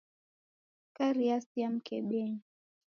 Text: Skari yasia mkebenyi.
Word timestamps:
Skari 0.89 1.23
yasia 1.29 1.67
mkebenyi. 1.73 2.39